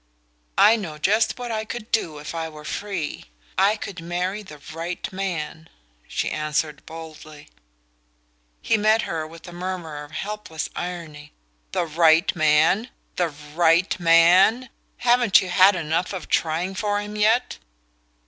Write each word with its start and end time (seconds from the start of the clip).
"I 0.57 0.77
know 0.77 0.97
just 0.97 1.37
what 1.37 1.51
I 1.51 1.63
could 1.63 1.91
do 1.91 2.17
if 2.17 2.33
I 2.33 2.49
were 2.49 2.65
free. 2.65 3.25
I 3.55 3.75
could 3.75 4.01
marry 4.01 4.41
the 4.41 4.57
right 4.73 5.07
man," 5.13 5.69
she 6.07 6.31
answered 6.31 6.83
boldly. 6.87 7.49
He 8.63 8.77
met 8.77 9.03
her 9.03 9.27
with 9.27 9.47
a 9.47 9.51
murmur 9.53 10.03
of 10.03 10.09
helpless 10.13 10.71
irony. 10.75 11.33
"The 11.71 11.85
right 11.85 12.35
man? 12.35 12.89
The 13.17 13.29
right 13.29 13.99
man? 13.99 14.69
Haven't 14.97 15.39
you 15.39 15.49
had 15.49 15.75
enough 15.75 16.13
of 16.13 16.27
trying 16.29 16.73
for 16.73 16.99
him 16.99 17.15
yet?" 17.15 17.59